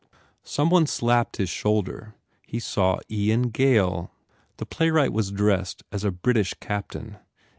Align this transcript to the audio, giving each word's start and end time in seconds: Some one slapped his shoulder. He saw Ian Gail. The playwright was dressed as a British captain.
Some 0.47 0.71
one 0.71 0.87
slapped 0.87 1.37
his 1.37 1.51
shoulder. 1.51 2.15
He 2.47 2.57
saw 2.59 2.97
Ian 3.11 3.49
Gail. 3.51 4.11
The 4.57 4.65
playwright 4.65 5.13
was 5.13 5.29
dressed 5.31 5.83
as 5.91 6.03
a 6.03 6.09
British 6.09 6.55
captain. 6.59 7.19